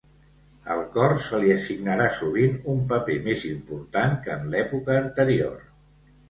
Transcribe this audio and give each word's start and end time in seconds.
Al 0.75 0.79
cor 0.93 1.11
se 1.25 1.41
li 1.43 1.51
assignarà 1.55 2.07
sovint 2.19 2.55
un 2.73 2.79
paper 2.93 3.19
més 3.27 3.45
important 3.51 4.17
que 4.25 4.35
en 4.39 4.49
l'època 4.57 4.97
anterior. 5.05 5.63